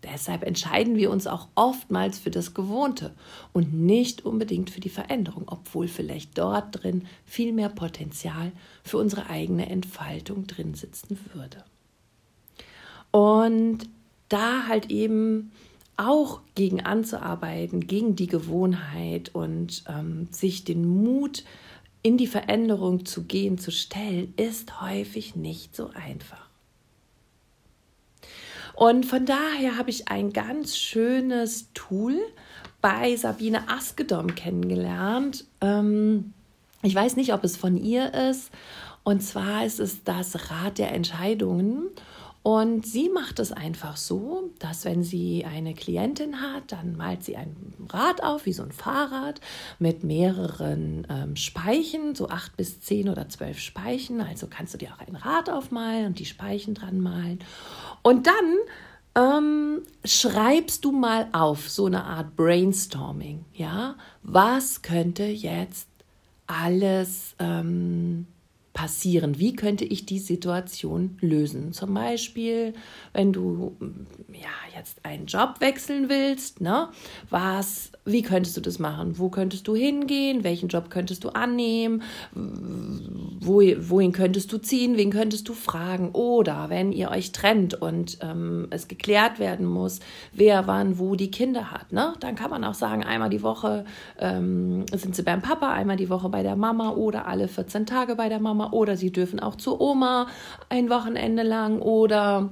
Deshalb 0.03 0.45
entscheiden 0.45 0.97
wir 0.97 1.11
uns 1.11 1.27
auch 1.27 1.49
oftmals 1.55 2.19
für 2.19 2.31
das 2.31 2.55
Gewohnte 2.55 3.15
und 3.53 3.75
nicht 3.75 4.25
unbedingt 4.25 4.71
für 4.71 4.81
die 4.81 4.89
Veränderung, 4.89 5.45
obwohl 5.47 5.89
vielleicht 5.89 6.39
dort 6.39 6.83
drin 6.83 7.07
viel 7.27 7.53
mehr 7.53 7.69
Potenzial 7.69 8.53
für 8.83 8.97
unsere 8.97 9.29
eigene 9.29 9.69
Entfaltung 9.69 10.47
drin 10.47 10.75
sitzen 10.75 11.19
würde. 11.35 11.65
Und 13.11 13.91
da 14.31 14.67
halt 14.69 14.91
eben 14.91 15.53
auch 16.01 16.41
gegen 16.55 16.81
anzuarbeiten, 16.81 17.87
gegen 17.87 18.17
die 18.17 18.27
Gewohnheit 18.27 19.35
und 19.35 19.85
ähm, 19.89 20.29
sich 20.31 20.65
den 20.65 20.89
Mut 20.89 21.45
in 22.03 22.17
die 22.17 22.27
Veränderung 22.27 23.05
zu 23.05 23.25
gehen, 23.25 23.59
zu 23.59 23.71
stellen, 23.71 24.33
ist 24.37 24.81
häufig 24.81 25.37
nicht 25.37 25.77
so 25.77 25.91
einfach. 25.95 26.49
Und 28.75 29.05
von 29.05 29.27
daher 29.27 29.77
habe 29.77 29.91
ich 29.91 30.09
ein 30.09 30.33
ganz 30.33 30.77
schönes 30.77 31.69
Tool 31.75 32.19
bei 32.81 33.15
Sabine 33.15 33.69
Askedom 33.69 34.35
kennengelernt. 34.35 35.45
Ähm, 35.61 36.33
ich 36.83 36.95
weiß 36.95 37.17
nicht, 37.17 37.35
ob 37.35 37.45
es 37.45 37.59
von 37.59 37.77
ihr 37.77 38.15
ist. 38.15 38.51
Und 39.05 39.23
zwar 39.23 39.67
ist 39.67 39.81
es 39.81 40.03
das 40.05 40.51
Rad 40.51 40.79
der 40.79 40.93
Entscheidungen. 40.93 41.89
Und 42.43 42.87
sie 42.87 43.11
macht 43.11 43.39
es 43.39 43.53
einfach 43.53 43.99
so, 43.99 44.51
dass 44.59 44.87
wenn 44.87 45.03
sie 45.03 45.45
eine 45.45 45.75
Klientin 45.75 46.41
hat, 46.41 46.73
dann 46.73 46.97
malt 46.97 47.23
sie 47.23 47.37
ein 47.37 47.75
Rad 47.91 48.23
auf, 48.23 48.47
wie 48.47 48.55
so 48.55 48.63
ein 48.63 48.73
Fahrrad, 48.73 49.43
mit 49.79 50.05
mehreren 50.05 51.07
ähm, 51.11 51.37
Speichen, 51.37 52.15
so 52.15 52.29
acht 52.29 52.57
bis 52.57 52.81
zehn 52.81 53.11
oder 53.11 53.29
zwölf 53.29 53.59
Speichen. 53.59 54.23
Also 54.23 54.47
kannst 54.49 54.73
du 54.73 54.79
dir 54.79 54.89
auch 54.95 55.07
ein 55.07 55.17
Rad 55.17 55.51
aufmalen 55.51 56.07
und 56.07 56.19
die 56.19 56.25
Speichen 56.25 56.73
dran 56.73 57.01
malen. 57.01 57.41
Und 58.03 58.27
dann 58.27 58.57
ähm, 59.15 59.83
schreibst 60.05 60.85
du 60.87 60.93
mal 60.93 61.29
auf, 61.33 61.69
so 61.69 61.87
eine 61.87 62.05
Art 62.05 62.37
Brainstorming, 62.37 63.45
ja? 63.53 63.97
Was 64.23 64.81
könnte 64.81 65.25
jetzt 65.25 65.89
alles 66.47 67.35
ähm, 67.39 68.27
passieren? 68.81 69.39
Wie 69.39 69.55
könnte 69.55 69.85
ich 69.85 70.07
die 70.07 70.19
Situation 70.19 71.19
lösen? 71.21 71.75
Zum 71.75 71.93
Beispiel, 71.93 72.73
wenn 73.13 73.31
du 73.31 73.77
ja 74.33 74.49
jetzt 74.75 75.05
einen 75.05 75.27
Job 75.27 75.57
wechseln 75.59 76.09
willst, 76.09 76.63
ne? 76.63 76.89
Was, 77.29 77.93
wie 78.07 78.23
könntest 78.23 78.57
du 78.57 78.63
das 78.63 78.79
machen? 78.79 79.19
Wo 79.19 79.29
könntest 79.29 79.69
du 79.69 79.75
hingehen? 79.75 80.45
Welchen 80.45 80.69
Job 80.69 80.89
könntest 80.89 81.25
du 81.25 81.29
annehmen? 81.29 82.03
Wo, 82.33 83.61
wohin 83.61 84.13
könntest 84.13 84.51
du 84.51 84.57
ziehen? 84.57 84.97
Wen 84.97 85.11
könntest 85.11 85.47
du 85.51 85.53
fragen? 85.53 86.11
Oder 86.13 86.71
wenn 86.71 86.93
ihr 86.93 87.11
euch 87.11 87.33
trennt 87.33 87.75
und 87.75 88.17
ähm, 88.23 88.69
es 88.71 88.89
geklärt 88.89 89.39
werden 89.39 89.67
muss, 89.67 90.01
wer 90.33 90.67
wann 90.67 90.99
wo 90.99 91.17
die 91.17 91.31
Kinder 91.31 91.71
hat, 91.71 91.93
ne? 91.93 92.15
Dann 92.21 92.35
kann 92.35 92.51
man 92.51 92.65
auch 92.65 92.75
sagen, 92.75 93.05
einmal 93.05 93.29
die 93.29 93.43
Woche 93.43 93.85
ähm, 94.19 94.87
sind 94.95 95.15
sie 95.15 95.23
beim 95.23 95.43
Papa, 95.43 95.71
einmal 95.71 95.97
die 95.97 96.09
Woche 96.09 96.31
bei 96.31 96.43
der 96.43 96.57
Mama 96.57 96.93
oder 96.93 97.27
alle 97.27 97.47
14 97.47 97.85
Tage 97.85 98.17
bei 98.17 98.31
der 98.31 98.41
Mama 98.41 98.70
oder 98.73 98.97
sie 98.97 99.13
dürfen 99.13 99.41
auch 99.41 99.57
zur 99.57 99.81
Oma 99.81 100.27
ein 100.69 100.91
Wochenende 100.91 101.43
lang 101.43 101.81
oder 101.81 102.51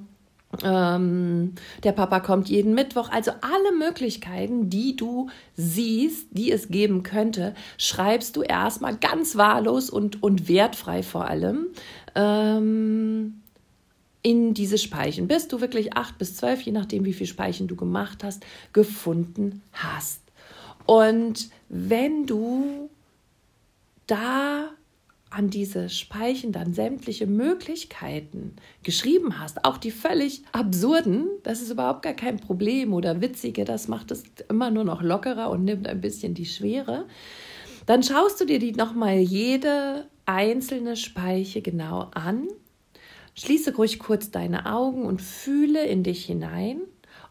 ähm, 0.62 1.54
der 1.84 1.92
Papa 1.92 2.20
kommt 2.20 2.48
jeden 2.48 2.74
Mittwoch. 2.74 3.10
Also 3.10 3.32
alle 3.40 3.76
Möglichkeiten, 3.78 4.70
die 4.70 4.96
du 4.96 5.28
siehst, 5.56 6.28
die 6.30 6.50
es 6.50 6.68
geben 6.68 7.02
könnte, 7.02 7.54
schreibst 7.76 8.36
du 8.36 8.42
erstmal 8.42 8.96
ganz 8.96 9.36
wahllos 9.36 9.90
und, 9.90 10.22
und 10.22 10.48
wertfrei 10.48 11.02
vor 11.02 11.26
allem. 11.26 11.66
Ähm, 12.14 13.42
in 14.22 14.54
diese 14.54 14.78
Speichen, 14.78 15.28
bis 15.28 15.48
du 15.48 15.60
wirklich 15.60 15.96
acht 15.96 16.18
bis 16.18 16.36
zwölf, 16.36 16.62
je 16.62 16.72
nachdem, 16.72 17.04
wie 17.04 17.12
viele 17.12 17.28
Speichen 17.28 17.68
du 17.68 17.76
gemacht 17.76 18.24
hast, 18.24 18.44
gefunden 18.72 19.62
hast. 19.72 20.20
Und 20.86 21.50
wenn 21.68 22.26
du 22.26 22.90
da 24.06 24.70
an 25.30 25.50
diese 25.50 25.88
Speichen 25.88 26.52
dann 26.52 26.72
sämtliche 26.72 27.26
Möglichkeiten 27.26 28.56
geschrieben 28.82 29.38
hast, 29.38 29.64
auch 29.64 29.76
die 29.76 29.90
völlig 29.90 30.42
absurden, 30.52 31.28
das 31.42 31.60
ist 31.60 31.70
überhaupt 31.70 32.02
gar 32.02 32.14
kein 32.14 32.38
Problem 32.38 32.94
oder 32.94 33.20
witzige, 33.20 33.64
das 33.64 33.88
macht 33.88 34.10
es 34.10 34.24
immer 34.48 34.70
nur 34.70 34.84
noch 34.84 35.02
lockerer 35.02 35.50
und 35.50 35.64
nimmt 35.64 35.86
ein 35.86 36.00
bisschen 36.00 36.34
die 36.34 36.46
Schwere, 36.46 37.06
dann 37.86 38.02
schaust 38.02 38.40
du 38.40 38.44
dir 38.44 38.58
die 38.58 38.72
nochmal 38.72 39.18
jede 39.18 40.08
einzelne 40.24 40.96
Speiche 40.96 41.62
genau 41.62 42.10
an, 42.14 42.48
schließe 43.34 43.76
ruhig 43.76 43.98
kurz 43.98 44.30
deine 44.30 44.66
Augen 44.66 45.04
und 45.04 45.22
fühle 45.22 45.86
in 45.86 46.02
dich 46.02 46.24
hinein, 46.24 46.80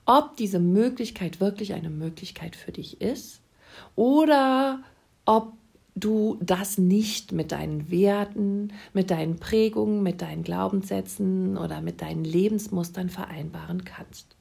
ob 0.06 0.38
diese 0.38 0.60
Möglichkeit 0.60 1.40
wirklich 1.40 1.74
eine 1.74 1.90
Möglichkeit 1.90 2.56
für 2.56 2.72
dich 2.72 3.02
ist 3.02 3.42
oder 3.96 4.84
ob 5.26 5.54
du 6.00 6.38
das 6.42 6.78
nicht 6.78 7.32
mit 7.32 7.52
deinen 7.52 7.90
Werten, 7.90 8.74
mit 8.94 9.12
deinen 9.12 9.38
Prägungen, 9.38 10.04
mit 10.04 10.22
deinen 10.22 10.44
Glaubenssätzen 10.44 11.58
oder 11.58 11.82
mit 11.82 12.02
deinen 12.02 12.24
Lebensmustern 12.24 13.10
vereinbaren 13.10 13.84
kannst. 13.84 14.36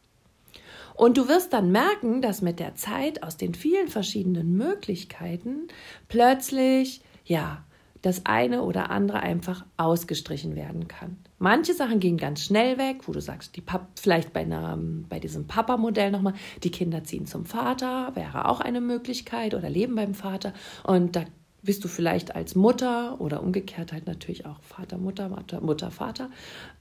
Und 0.95 1.19
du 1.19 1.29
wirst 1.29 1.53
dann 1.53 1.73
merken, 1.73 2.23
dass 2.23 2.41
mit 2.41 2.59
der 2.59 2.75
Zeit 2.75 3.23
aus 3.23 3.37
den 3.37 3.55
vielen 3.55 3.89
verschiedenen 3.89 4.57
Möglichkeiten 4.57 5.69
plötzlich, 6.09 7.03
ja, 7.25 7.63
das 8.03 8.25
eine 8.25 8.63
oder 8.63 8.91
andere 8.91 9.21
einfach 9.21 9.65
ausgestrichen 9.77 10.55
werden 10.55 10.87
kann. 10.87 11.17
Manche 11.39 11.75
Sachen 11.75 11.99
gehen 11.99 12.17
ganz 12.17 12.45
schnell 12.45 12.79
weg, 12.79 13.09
wo 13.09 13.13
du 13.13 13.21
sagst, 13.21 13.57
die 13.57 13.61
Pap 13.61 13.89
vielleicht 13.97 14.33
bei, 14.33 14.43
einer, 14.43 14.79
bei 15.09 15.19
diesem 15.19 15.47
Papa-Modell 15.47 16.13
nochmal, 16.13 16.35
die 16.63 16.71
Kinder 16.71 17.03
ziehen 17.05 17.27
zum 17.27 17.45
Vater, 17.47 18.15
wäre 18.15 18.49
auch 18.49 18.61
eine 18.61 18.81
Möglichkeit 18.81 19.55
oder 19.55 19.69
leben 19.69 19.97
beim 19.97 20.15
Vater. 20.15 20.53
Und 20.85 21.17
da 21.17 21.25
bist 21.67 21.85
du 21.85 21.89
vielleicht 21.89 22.35
als 22.35 22.55
Mutter 22.55 23.21
oder 23.21 23.43
umgekehrt 23.43 23.93
halt 23.93 24.07
natürlich 24.07 24.47
auch 24.47 24.63
Vater, 24.63 24.97
Mutter, 24.97 25.29
Mutter, 25.61 25.91
Vater, 25.91 26.31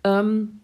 ähm, 0.03 0.61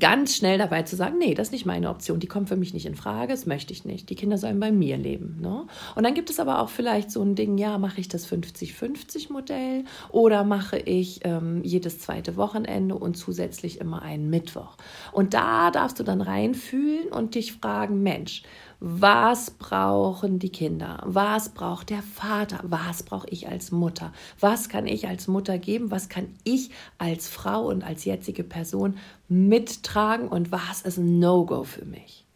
ganz 0.00 0.36
schnell 0.36 0.58
dabei 0.58 0.82
zu 0.82 0.96
sagen, 0.96 1.18
nee, 1.18 1.34
das 1.34 1.48
ist 1.48 1.52
nicht 1.52 1.66
meine 1.66 1.90
Option, 1.90 2.18
die 2.18 2.26
kommt 2.26 2.48
für 2.48 2.56
mich 2.56 2.74
nicht 2.74 2.86
in 2.86 2.96
Frage, 2.96 3.32
das 3.32 3.46
möchte 3.46 3.72
ich 3.72 3.84
nicht. 3.84 4.10
Die 4.10 4.16
Kinder 4.16 4.36
sollen 4.36 4.58
bei 4.58 4.72
mir 4.72 4.96
leben. 4.96 5.38
Ne? 5.40 5.66
Und 5.94 6.02
dann 6.02 6.14
gibt 6.14 6.28
es 6.30 6.40
aber 6.40 6.60
auch 6.60 6.70
vielleicht 6.70 7.10
so 7.10 7.22
ein 7.22 7.36
Ding, 7.36 7.56
ja, 7.56 7.78
mache 7.78 8.00
ich 8.00 8.08
das 8.08 8.28
50-50-Modell 8.28 9.84
oder 10.10 10.42
mache 10.44 10.78
ich 10.78 11.20
ähm, 11.24 11.62
jedes 11.62 12.00
zweite 12.00 12.36
Wochenende 12.36 12.96
und 12.96 13.16
zusätzlich 13.16 13.80
immer 13.80 14.02
einen 14.02 14.28
Mittwoch. 14.28 14.76
Und 15.12 15.34
da 15.34 15.70
darfst 15.70 16.00
du 16.00 16.02
dann 16.02 16.20
reinfühlen 16.20 17.08
und 17.08 17.34
dich 17.34 17.52
fragen, 17.52 18.02
Mensch, 18.02 18.42
was 18.78 19.50
brauchen 19.50 20.38
die 20.38 20.50
Kinder? 20.50 21.02
Was 21.04 21.48
braucht 21.48 21.88
der 21.90 22.02
Vater? 22.02 22.60
Was 22.62 23.02
brauche 23.02 23.28
ich 23.30 23.48
als 23.48 23.72
Mutter? 23.72 24.12
Was 24.38 24.68
kann 24.68 24.86
ich 24.86 25.08
als 25.08 25.28
Mutter 25.28 25.58
geben? 25.58 25.90
Was 25.90 26.08
kann 26.08 26.28
ich 26.44 26.70
als 26.98 27.28
Frau 27.28 27.66
und 27.68 27.82
als 27.82 28.04
jetzige 28.04 28.44
Person 28.44 28.98
mittragen? 29.28 30.28
Und 30.28 30.52
was 30.52 30.82
ist 30.82 30.98
ein 30.98 31.18
No-Go 31.18 31.64
für 31.64 31.86
mich? 31.86 32.26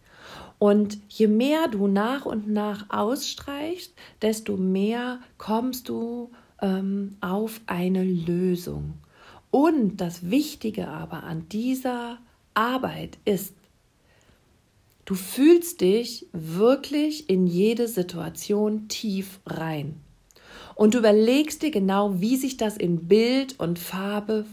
Und 0.58 0.98
je 1.08 1.26
mehr 1.26 1.68
du 1.68 1.86
nach 1.86 2.24
und 2.24 2.48
nach 2.48 2.86
ausstreichst, 2.88 3.94
desto 4.22 4.56
mehr 4.56 5.20
kommst 5.38 5.88
du 5.88 6.30
ähm, 6.62 7.16
auf 7.20 7.60
eine 7.66 8.04
Lösung. 8.04 8.94
Und 9.50 9.98
das 9.98 10.30
Wichtige 10.30 10.88
aber 10.88 11.24
an 11.24 11.48
dieser 11.48 12.18
Arbeit 12.54 13.18
ist, 13.24 13.54
Du 15.10 15.16
fühlst 15.16 15.80
dich 15.80 16.28
wirklich 16.32 17.28
in 17.28 17.48
jede 17.48 17.88
Situation 17.88 18.86
tief 18.86 19.40
rein. 19.44 19.96
Und 20.76 20.94
du 20.94 20.98
überlegst 20.98 21.64
dir 21.64 21.72
genau, 21.72 22.20
wie 22.20 22.36
sich 22.36 22.58
das 22.58 22.76
in 22.76 23.08
Bild 23.08 23.58
und 23.58 23.80
Farbe 23.80 24.44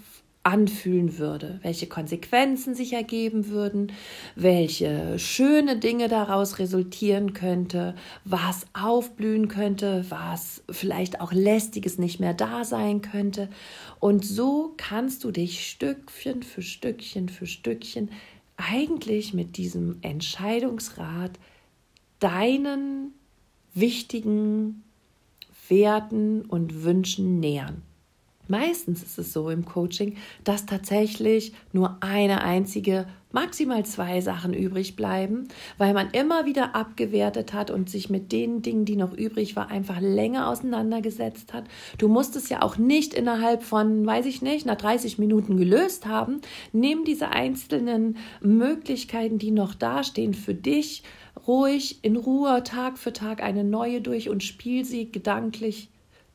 anfühlen 0.42 1.20
würde, 1.20 1.60
welche 1.62 1.86
Konsequenzen 1.86 2.74
sich 2.74 2.94
ergeben 2.94 3.50
würden, 3.50 3.92
welche 4.36 5.20
schöne 5.20 5.78
Dinge 5.78 6.08
daraus 6.08 6.58
resultieren 6.58 7.34
könnte, 7.34 7.94
was 8.26 8.66
aufblühen 8.74 9.50
könnte, 9.50 10.06
was 10.10 10.64
vielleicht 10.72 11.22
auch 11.22 11.34
lästiges 11.34 12.00
nicht 12.00 12.20
mehr 12.20 12.34
da 12.34 12.64
sein 12.64 13.04
könnte. 13.04 13.50
Und 14.00 14.26
so 14.26 14.74
kannst 14.78 15.24
du 15.24 15.30
dich 15.30 15.70
Stückchen 15.70 16.42
für 16.42 16.64
Stückchen 16.64 17.30
für 17.30 17.46
Stückchen 17.46 18.10
eigentlich 18.58 19.34
mit 19.34 19.58
diesem 19.58 19.98
Entscheidungsrat 20.02 21.40
deinen 22.20 23.14
wichtigen 23.74 24.84
Werten 25.70 26.42
und 26.42 26.84
Wünschen 26.84 27.40
nähern. 27.40 27.84
Meistens 28.48 29.04
ist 29.04 29.18
es 29.18 29.34
so 29.34 29.50
im 29.50 29.66
Coaching, 29.66 30.18
dass 30.44 30.66
tatsächlich 30.66 31.54
nur 31.74 31.98
eine 32.02 32.42
einzige, 32.42 33.08
maximal 33.32 33.86
zwei 33.86 34.22
Sachen 34.22 34.54
übrig 34.54 34.96
bleiben, 34.96 35.48
weil 35.78 35.94
man 35.94 36.10
immer 36.12 36.46
wieder 36.46 36.76
abgewertet 36.76 37.54
hat 37.54 37.72
und 37.72 37.90
sich 37.90 38.10
mit 38.10 38.32
den 38.32 38.62
Dingen, 38.62 38.86
die 38.86 38.96
noch 38.96 39.14
übrig 39.14 39.56
war, 39.56 39.70
einfach 39.70 40.00
länger 40.00 40.50
auseinandergesetzt 40.50 41.54
hat. 41.54 41.66
Du 41.98 42.08
musst 42.08 42.36
es 42.36 42.50
ja 42.50 42.62
auch 42.62 42.78
nicht 42.78 43.14
innerhalb 43.14 43.64
von, 43.64 44.06
weiß 44.06 44.26
ich 44.26 44.42
nicht, 44.42 44.66
nach 44.66 44.78
30 44.78 45.20
Minuten 45.20 45.58
gelöst 45.58 46.06
haben. 46.06 46.42
Nimm 46.72 47.04
diese 47.04 47.30
einzelnen 47.30 48.18
Möglichkeiten, 48.42 49.38
die 49.38 49.52
noch 49.52 49.76
dastehen, 49.76 50.34
für 50.34 50.54
dich 50.54 51.04
ruhig 51.48 52.00
in 52.04 52.16
Ruhe 52.16 52.64
Tag 52.64 52.98
für 52.98 53.14
Tag 53.14 53.44
eine 53.44 53.64
neue 53.64 54.02
durch 54.02 54.30
und 54.30 54.44
spiel 54.44 54.86
sie 54.86 55.12
gedanklich 55.12 55.90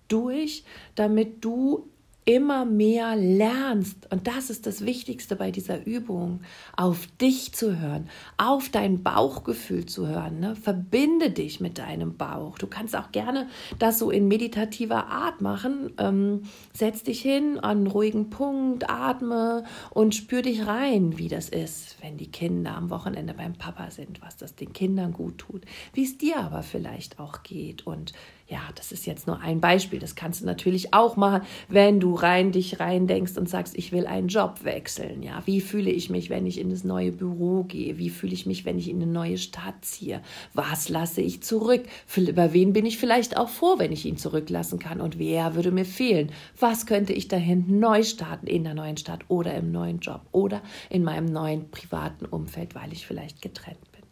durch, 0.08 0.64
damit 0.94 1.44
du 1.44 1.88
immer 2.24 2.64
mehr 2.64 3.16
lernst, 3.16 4.10
und 4.12 4.28
das 4.28 4.48
ist 4.48 4.66
das 4.66 4.86
Wichtigste 4.86 5.34
bei 5.34 5.50
dieser 5.50 5.84
Übung, 5.84 6.40
auf 6.76 7.08
dich 7.20 7.52
zu 7.52 7.80
hören, 7.80 8.08
auf 8.36 8.68
dein 8.68 9.02
Bauchgefühl 9.02 9.86
zu 9.86 10.06
hören. 10.06 10.38
Ne? 10.38 10.54
Verbinde 10.54 11.30
dich 11.30 11.60
mit 11.60 11.78
deinem 11.78 12.16
Bauch. 12.16 12.58
Du 12.58 12.68
kannst 12.68 12.94
auch 12.94 13.10
gerne 13.10 13.48
das 13.78 13.98
so 13.98 14.10
in 14.10 14.28
meditativer 14.28 15.08
Art 15.08 15.40
machen. 15.40 15.92
Ähm, 15.98 16.42
setz 16.72 17.02
dich 17.02 17.22
hin 17.22 17.58
an 17.58 17.78
einen 17.78 17.86
ruhigen 17.88 18.30
Punkt, 18.30 18.88
atme 18.88 19.64
und 19.90 20.14
spür 20.14 20.42
dich 20.42 20.66
rein, 20.66 21.18
wie 21.18 21.28
das 21.28 21.48
ist, 21.48 21.96
wenn 22.02 22.18
die 22.18 22.30
Kinder 22.30 22.76
am 22.76 22.90
Wochenende 22.90 23.34
beim 23.34 23.54
Papa 23.54 23.90
sind, 23.90 24.22
was 24.22 24.36
das 24.36 24.54
den 24.54 24.72
Kindern 24.72 25.12
gut 25.12 25.38
tut, 25.38 25.64
wie 25.92 26.04
es 26.04 26.18
dir 26.18 26.38
aber 26.38 26.62
vielleicht 26.62 27.18
auch 27.18 27.42
geht 27.42 27.86
und 27.86 28.12
Ja, 28.52 28.60
das 28.74 28.92
ist 28.92 29.06
jetzt 29.06 29.26
nur 29.26 29.40
ein 29.40 29.62
Beispiel. 29.62 29.98
Das 29.98 30.14
kannst 30.14 30.42
du 30.42 30.44
natürlich 30.44 30.92
auch 30.92 31.16
machen, 31.16 31.40
wenn 31.70 32.00
du 32.00 32.12
rein 32.12 32.52
dich 32.52 32.80
rein 32.80 33.06
denkst 33.06 33.38
und 33.38 33.48
sagst, 33.48 33.74
ich 33.78 33.92
will 33.92 34.06
einen 34.06 34.28
Job 34.28 34.62
wechseln. 34.62 35.22
Ja, 35.22 35.42
wie 35.46 35.62
fühle 35.62 35.90
ich 35.90 36.10
mich, 36.10 36.28
wenn 36.28 36.44
ich 36.44 36.60
in 36.60 36.68
das 36.68 36.84
neue 36.84 37.12
Büro 37.12 37.62
gehe? 37.62 37.96
Wie 37.96 38.10
fühle 38.10 38.34
ich 38.34 38.44
mich, 38.44 38.66
wenn 38.66 38.78
ich 38.78 38.90
in 38.90 39.00
eine 39.00 39.10
neue 39.10 39.38
Stadt 39.38 39.82
ziehe? 39.82 40.20
Was 40.52 40.90
lasse 40.90 41.22
ich 41.22 41.42
zurück? 41.42 41.84
Über 42.14 42.52
wen 42.52 42.74
bin 42.74 42.84
ich 42.84 42.98
vielleicht 42.98 43.38
auch 43.38 43.48
froh, 43.48 43.76
wenn 43.78 43.90
ich 43.90 44.04
ihn 44.04 44.18
zurücklassen 44.18 44.78
kann? 44.78 45.00
Und 45.00 45.18
wer 45.18 45.54
würde 45.54 45.70
mir 45.70 45.86
fehlen? 45.86 46.30
Was 46.60 46.84
könnte 46.84 47.14
ich 47.14 47.28
dahin 47.28 47.80
neu 47.80 48.02
starten 48.02 48.46
in 48.46 48.64
der 48.64 48.74
neuen 48.74 48.98
Stadt 48.98 49.20
oder 49.28 49.54
im 49.54 49.72
neuen 49.72 50.00
Job 50.00 50.20
oder 50.30 50.60
in 50.90 51.04
meinem 51.04 51.24
neuen 51.24 51.70
privaten 51.70 52.26
Umfeld, 52.26 52.74
weil 52.74 52.92
ich 52.92 53.06
vielleicht 53.06 53.40
getrennt 53.40 53.90
bin? 53.92 54.02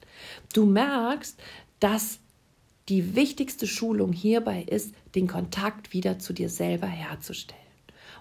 Du 0.54 0.64
merkst, 0.64 1.38
dass 1.78 2.20
die 2.88 3.14
wichtigste 3.14 3.66
Schulung 3.66 4.12
hierbei 4.12 4.64
ist, 4.68 4.94
den 5.14 5.26
Kontakt 5.26 5.92
wieder 5.92 6.18
zu 6.18 6.32
dir 6.32 6.48
selber 6.48 6.86
herzustellen. 6.86 7.60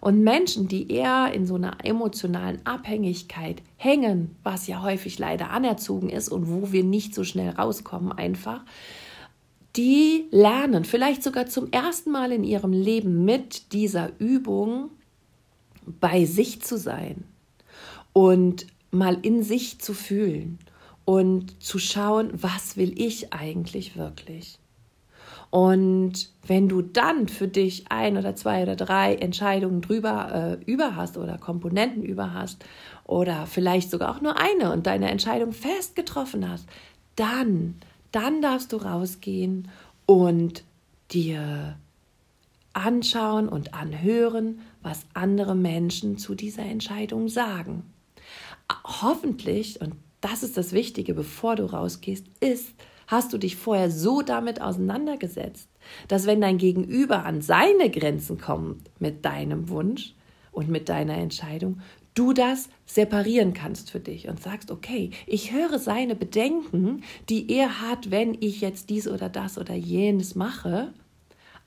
Und 0.02 0.24
Menschen, 0.24 0.68
die 0.68 0.92
eher 0.92 1.32
in 1.34 1.46
so 1.46 1.56
einer 1.56 1.78
emotionalen 1.84 2.66
Abhängigkeit 2.66 3.62
hängen, 3.76 4.36
was 4.44 4.68
ja 4.68 4.82
häufig 4.82 5.20
leider 5.20 5.50
anerzogen 5.50 6.10
ist 6.10 6.30
und 6.30 6.48
wo 6.50 6.72
wir 6.72 6.84
nicht 6.84 7.14
so 7.14 7.24
schnell 7.24 7.50
rauskommen 7.50 8.12
einfach, 8.12 8.64
die 9.76 10.26
lernen 10.32 10.86
vielleicht 10.86 11.22
sogar 11.24 11.48
zum 11.48 11.72
ersten 11.72 12.12
Mal 12.12 12.32
in 12.32 12.44
ihrem 12.44 12.72
Leben 12.72 13.26
mit 13.26 13.74
dieser 13.74 14.12
Übung 14.20 14.90
bei 16.00 16.26
sich 16.26 16.62
zu 16.62 16.78
sein 16.78 17.24
und 18.14 18.68
mal 18.92 19.18
in 19.22 19.44
sich 19.44 19.80
zu 19.80 19.94
fühlen 19.94 20.60
und 21.10 21.64
zu 21.64 21.80
schauen, 21.80 22.30
was 22.34 22.78
will 22.78 22.94
ich 23.02 23.34
eigentlich 23.34 23.98
wirklich. 23.98 24.60
Und 25.50 26.30
wenn 26.46 26.70
du 26.70 26.84
dann 26.84 27.28
für 27.28 27.48
dich 27.48 27.86
ein 27.90 28.16
oder 28.16 28.36
zwei 28.36 28.62
oder 28.62 28.76
drei 28.76 29.16
Entscheidungen 29.16 29.82
drüber 29.82 30.60
äh, 30.62 30.72
über 30.72 30.96
hast 30.96 31.18
oder 31.18 31.40
Komponenten 31.40 32.04
über 32.04 32.36
hast 32.36 32.64
oder 33.06 33.48
vielleicht 33.48 33.90
sogar 33.90 34.16
auch 34.16 34.22
nur 34.22 34.40
eine 34.40 34.72
und 34.72 34.86
deine 34.86 35.10
Entscheidung 35.10 35.52
fest 35.52 35.96
getroffen 35.96 36.48
hast, 36.48 36.68
dann, 37.16 37.74
dann 38.12 38.44
darfst 38.44 38.72
du 38.72 38.78
rausgehen 38.78 39.68
und 40.06 40.64
dir 41.10 41.76
anschauen 42.74 43.50
und 43.50 43.74
anhören, 43.74 44.60
was 44.84 45.08
andere 45.16 45.56
Menschen 45.56 46.20
zu 46.20 46.36
dieser 46.36 46.66
Entscheidung 46.66 47.30
sagen. 47.30 47.82
Hoffentlich, 48.86 49.82
und 49.82 49.96
das 50.22 50.44
ist 50.44 50.58
das 50.58 50.74
Wichtige, 50.74 51.14
bevor 51.14 51.56
du 51.56 51.66
rausgehst, 51.66 52.26
ist, 52.40 52.74
hast 53.08 53.34
du 53.34 53.38
dich 53.38 53.56
vorher 53.56 53.90
so 53.90 54.22
damit 54.22 54.62
auseinandergesetzt, 54.62 55.70
dass 56.08 56.28
wenn 56.28 56.42
dein 56.42 56.58
Gegenüber 56.58 57.26
an 57.26 57.42
seine 57.42 57.90
Grenzen 57.90 58.40
kommt 58.40 58.90
mit 59.00 59.26
deinem 59.26 59.70
Wunsch 59.70 60.14
und 60.52 60.70
mit 60.70 60.90
deiner 60.90 61.18
Entscheidung, 61.18 61.82
du 62.14 62.34
das 62.34 62.70
separieren 62.86 63.54
kannst 63.54 63.92
für 63.92 64.00
dich 64.00 64.28
und 64.28 64.42
sagst, 64.42 64.72
okay, 64.72 65.12
ich 65.26 65.54
höre 65.54 65.80
seine 65.80 66.16
Bedenken, 66.16 67.04
die 67.30 67.52
er 67.52 67.82
hat, 67.82 68.12
wenn 68.12 68.38
ich 68.40 68.62
jetzt 68.62 68.90
dies 68.90 69.08
oder 69.08 69.30
das 69.30 69.58
oder 69.58 69.74
jenes 69.74 70.36
mache 70.36 70.94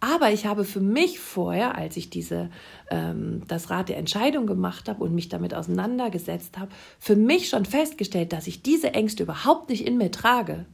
aber 0.03 0.33
ich 0.33 0.47
habe 0.47 0.65
für 0.65 0.81
mich 0.81 1.21
vorher, 1.21 1.79
als 1.79 1.97
ich 1.97 2.11
diese, 2.11 2.51
ähm, 2.91 3.43
das 3.47 3.71
Rad 3.71 3.89
der 3.89 3.99
Entscheidung 3.99 4.49
gemacht 4.49 4.89
habe 4.89 5.05
und 5.05 5.15
mich 5.15 5.29
damit 5.29 5.55
auseinandergesetzt 5.55 6.59
habe, 6.59 6.73
für 6.99 7.15
mich 7.15 7.49
schon 7.49 7.65
festgestellt, 7.65 8.33
dass 8.33 8.49
ich 8.49 8.63
diese 8.63 8.95
Ängste 8.95 9.23
überhaupt 9.23 9.71
nicht 9.71 9.87
in 9.87 9.99
mir 9.99 10.11
trage. 10.11 10.67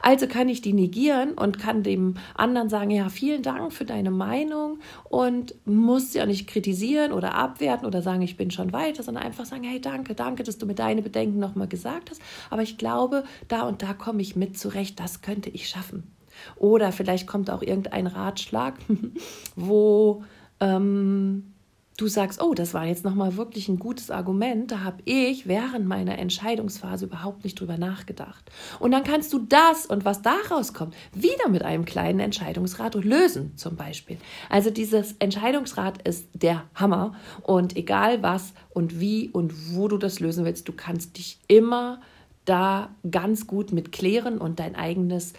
Also 0.00 0.26
kann 0.26 0.48
ich 0.48 0.62
die 0.62 0.72
negieren 0.72 1.34
und 1.34 1.60
kann 1.60 1.84
dem 1.84 2.16
anderen 2.34 2.68
sagen, 2.68 2.90
ja, 2.90 3.08
vielen 3.08 3.42
Dank 3.42 3.72
für 3.72 3.84
deine 3.84 4.10
Meinung 4.10 4.80
und 5.04 5.54
muss 5.64 6.12
ja 6.12 6.26
nicht 6.26 6.48
kritisieren 6.48 7.12
oder 7.12 7.36
abwerten 7.36 7.86
oder 7.86 8.02
sagen, 8.02 8.22
ich 8.22 8.36
bin 8.36 8.50
schon 8.50 8.72
weiter, 8.72 9.04
sondern 9.04 9.22
einfach 9.22 9.46
sagen, 9.46 9.62
hey, 9.62 9.80
danke, 9.80 10.16
danke, 10.16 10.42
dass 10.42 10.58
du 10.58 10.66
mir 10.66 10.74
deine 10.74 11.02
Bedenken 11.02 11.38
nochmal 11.38 11.68
gesagt 11.68 12.10
hast. 12.10 12.20
Aber 12.50 12.62
ich 12.62 12.78
glaube, 12.78 13.22
da 13.46 13.62
und 13.62 13.80
da 13.80 13.94
komme 13.94 14.22
ich 14.22 14.34
mit 14.34 14.58
zurecht, 14.58 14.98
das 14.98 15.22
könnte 15.22 15.50
ich 15.50 15.68
schaffen. 15.68 16.12
Oder 16.56 16.92
vielleicht 16.92 17.26
kommt 17.26 17.50
auch 17.50 17.62
irgendein 17.62 18.06
Ratschlag, 18.06 18.74
wo 19.56 20.24
ähm, 20.60 21.52
du 21.96 22.08
sagst, 22.08 22.42
oh, 22.42 22.54
das 22.54 22.74
war 22.74 22.86
jetzt 22.86 23.04
nochmal 23.04 23.36
wirklich 23.36 23.68
ein 23.68 23.78
gutes 23.78 24.10
Argument, 24.10 24.70
da 24.70 24.80
habe 24.80 25.02
ich 25.04 25.46
während 25.46 25.86
meiner 25.86 26.18
Entscheidungsphase 26.18 27.06
überhaupt 27.06 27.44
nicht 27.44 27.60
drüber 27.60 27.76
nachgedacht. 27.76 28.50
Und 28.78 28.92
dann 28.92 29.04
kannst 29.04 29.32
du 29.32 29.40
das 29.40 29.86
und 29.86 30.04
was 30.04 30.22
daraus 30.22 30.72
kommt, 30.72 30.94
wieder 31.14 31.48
mit 31.48 31.62
einem 31.62 31.84
kleinen 31.84 32.20
Entscheidungsrat 32.20 32.94
lösen, 32.94 33.56
zum 33.56 33.76
Beispiel. 33.76 34.18
Also 34.48 34.70
dieses 34.70 35.14
Entscheidungsrad 35.18 36.06
ist 36.06 36.28
der 36.34 36.64
Hammer 36.74 37.14
und 37.42 37.76
egal 37.76 38.22
was 38.22 38.52
und 38.70 38.98
wie 39.00 39.28
und 39.30 39.74
wo 39.74 39.88
du 39.88 39.98
das 39.98 40.20
lösen 40.20 40.44
willst, 40.44 40.68
du 40.68 40.72
kannst 40.72 41.18
dich 41.18 41.38
immer 41.46 42.00
da 42.44 42.90
ganz 43.08 43.46
gut 43.46 43.70
mit 43.72 43.92
klären 43.92 44.38
und 44.38 44.58
dein 44.58 44.74
eigenes 44.74 45.34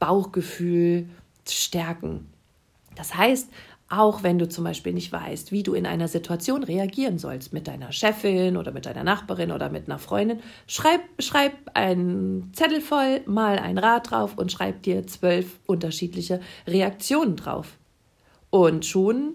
Bauchgefühl 0.00 1.08
stärken. 1.48 2.26
Das 2.96 3.14
heißt, 3.14 3.48
auch 3.88 4.22
wenn 4.22 4.38
du 4.38 4.48
zum 4.48 4.64
Beispiel 4.64 4.92
nicht 4.92 5.10
weißt, 5.10 5.50
wie 5.50 5.64
du 5.64 5.74
in 5.74 5.84
einer 5.84 6.06
Situation 6.06 6.62
reagieren 6.62 7.18
sollst 7.18 7.52
mit 7.52 7.66
deiner 7.66 7.90
Chefin 7.90 8.56
oder 8.56 8.70
mit 8.70 8.86
deiner 8.86 9.02
Nachbarin 9.02 9.50
oder 9.50 9.68
mit 9.68 9.88
einer 9.88 9.98
Freundin, 9.98 10.40
schreib, 10.68 11.00
schreib 11.18 11.52
einen 11.74 12.52
Zettel 12.54 12.80
voll, 12.80 13.20
mal 13.26 13.58
ein 13.58 13.78
Rad 13.78 14.10
drauf 14.10 14.38
und 14.38 14.52
schreib 14.52 14.84
dir 14.84 15.06
zwölf 15.08 15.58
unterschiedliche 15.66 16.40
Reaktionen 16.68 17.34
drauf. 17.34 17.78
Und 18.50 18.86
schon 18.86 19.34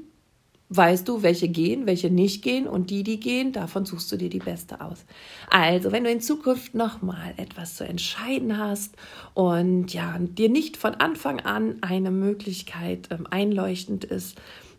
weißt 0.70 1.08
du, 1.08 1.22
welche 1.22 1.48
gehen, 1.48 1.86
welche 1.86 2.10
nicht 2.10 2.42
gehen 2.42 2.68
und 2.68 2.90
die, 2.90 3.04
die 3.04 3.20
gehen, 3.20 3.52
davon 3.52 3.86
suchst 3.86 4.12
du 4.12 4.18
dir 4.18 4.30
die 4.30 4.40
beste 4.40 4.82
aus. 4.82 5.06
Also, 5.50 5.92
wenn 5.92 6.04
du 6.04 6.12
in 6.12 6.22
Zukunft 6.22 6.74
nochmal 6.74 7.34
etwas 7.38 7.76
zu 7.76 7.84
entscheiden 7.84 8.58
hast 8.58 8.96
und 9.34 9.94
ja, 9.94 10.18
dir 10.20 10.50
nicht 10.50 10.78
von 10.78 10.96
Anfang 10.96 11.40
an 11.42 11.78
eine 11.82 12.12
Möglichkeit 12.12 13.10
ähm, 13.12 13.28
einleuchtend 13.30 14.06
ist, 14.06 14.38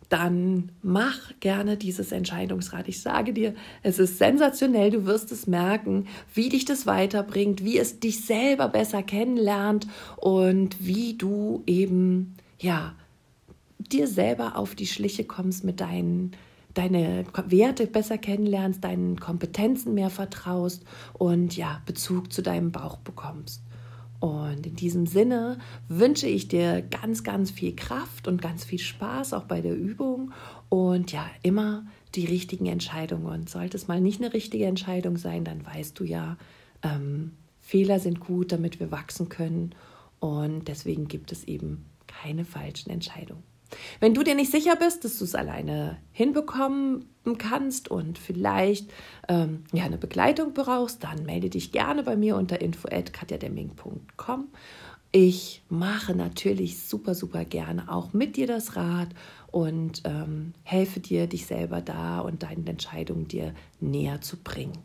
dann 0.09 0.71
mach 0.81 1.33
gerne 1.39 1.75
dieses 1.75 2.11
Entscheidungsrad. 2.11 2.87
Ich 2.87 3.01
sage 3.01 3.33
dir, 3.33 3.53
es 3.83 3.99
ist 3.99 4.17
sensationell, 4.17 4.89
du 4.89 5.05
wirst 5.05 5.31
es 5.31 5.47
merken, 5.47 6.07
wie 6.33 6.49
dich 6.49 6.63
das 6.63 6.85
weiterbringt, 6.85 7.63
wie 7.63 7.77
es 7.77 7.99
dich 7.99 8.25
selber 8.25 8.69
besser 8.69 9.03
kennenlernt 9.03 9.87
und 10.15 10.77
wie 10.85 11.15
du 11.15 11.63
eben, 11.65 12.35
ja, 12.57 12.95
dir 13.91 14.07
selber 14.07 14.57
auf 14.57 14.75
die 14.75 14.87
Schliche 14.87 15.23
kommst 15.23 15.63
mit 15.63 15.79
deinen 15.79 16.35
deine 16.73 17.25
Werte 17.47 17.87
besser 17.87 18.19
kennenlernst, 18.19 18.83
deinen 18.83 19.19
Kompetenzen 19.19 19.95
mehr 19.95 20.11
vertraust 20.11 20.83
und 21.13 21.57
ja, 21.57 21.81
Bezug 21.87 22.31
zu 22.31 22.43
deinem 22.43 22.71
Bauch 22.71 22.97
bekommst. 22.97 23.63
Und 24.19 24.65
in 24.65 24.75
diesem 24.75 25.05
Sinne 25.05 25.59
wünsche 25.87 26.27
ich 26.27 26.47
dir 26.47 26.81
ganz, 26.81 27.23
ganz 27.23 27.51
viel 27.51 27.75
Kraft 27.75 28.27
und 28.27 28.41
ganz 28.41 28.63
viel 28.63 28.79
Spaß 28.79 29.33
auch 29.33 29.43
bei 29.43 29.61
der 29.61 29.75
Übung 29.75 30.31
und 30.69 31.11
ja, 31.11 31.29
immer 31.43 31.85
die 32.15 32.25
richtigen 32.25 32.65
Entscheidungen. 32.65 33.27
Und 33.27 33.49
sollte 33.49 33.77
es 33.77 33.87
mal 33.87 34.01
nicht 34.01 34.21
eine 34.21 34.33
richtige 34.33 34.65
Entscheidung 34.65 35.17
sein, 35.17 35.43
dann 35.43 35.65
weißt 35.65 35.99
du 35.99 36.03
ja, 36.03 36.37
ähm, 36.83 37.33
Fehler 37.59 37.99
sind 37.99 38.19
gut, 38.19 38.51
damit 38.51 38.79
wir 38.79 38.91
wachsen 38.91 39.29
können. 39.29 39.75
Und 40.19 40.67
deswegen 40.67 41.07
gibt 41.07 41.31
es 41.31 41.43
eben 41.43 41.85
keine 42.07 42.43
falschen 42.43 42.89
Entscheidungen. 42.89 43.43
Wenn 43.99 44.13
du 44.13 44.23
dir 44.23 44.35
nicht 44.35 44.51
sicher 44.51 44.75
bist, 44.75 45.03
dass 45.03 45.17
du 45.17 45.25
es 45.25 45.35
alleine 45.35 45.97
hinbekommen 46.11 47.05
kannst 47.37 47.89
und 47.89 48.17
vielleicht 48.17 48.89
ähm, 49.27 49.63
ja, 49.73 49.83
eine 49.83 49.97
Begleitung 49.97 50.53
brauchst, 50.53 51.03
dann 51.03 51.25
melde 51.25 51.49
dich 51.49 51.71
gerne 51.71 52.03
bei 52.03 52.15
mir 52.15 52.37
unter 52.37 52.61
info.katjademming.com. 52.61 54.47
Ich 55.11 55.63
mache 55.69 56.13
natürlich 56.13 56.83
super, 56.83 57.15
super 57.15 57.45
gerne 57.45 57.91
auch 57.91 58.13
mit 58.13 58.35
dir 58.35 58.45
das 58.45 58.75
Rad 58.75 59.09
und 59.51 60.01
ähm, 60.05 60.53
helfe 60.63 60.99
dir, 60.99 61.27
dich 61.27 61.45
selber 61.45 61.81
da 61.81 62.19
und 62.19 62.43
deinen 62.43 62.67
Entscheidungen 62.67 63.27
dir 63.27 63.53
näher 63.79 64.21
zu 64.21 64.37
bringen. 64.37 64.77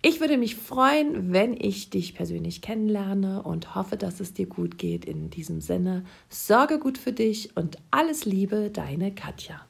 Ich 0.00 0.20
würde 0.20 0.38
mich 0.38 0.54
freuen, 0.54 1.32
wenn 1.32 1.54
ich 1.54 1.90
dich 1.90 2.14
persönlich 2.14 2.62
kennenlerne 2.62 3.42
und 3.42 3.74
hoffe, 3.74 3.96
dass 3.96 4.20
es 4.20 4.32
dir 4.32 4.46
gut 4.46 4.78
geht. 4.78 5.04
In 5.04 5.28
diesem 5.28 5.60
Sinne, 5.60 6.04
sorge 6.28 6.78
gut 6.78 6.98
für 6.98 7.12
dich 7.12 7.56
und 7.56 7.78
alles 7.90 8.24
Liebe, 8.24 8.70
deine 8.70 9.12
Katja. 9.12 9.67